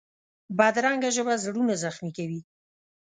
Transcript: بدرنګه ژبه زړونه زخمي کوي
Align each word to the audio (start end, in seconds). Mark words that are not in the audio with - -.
بدرنګه 0.57 1.09
ژبه 1.15 1.33
زړونه 1.43 1.73
زخمي 1.83 2.11
کوي 2.17 2.41